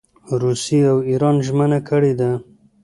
[0.41, 2.31] روسیې او اېران ژمنه کړې ده.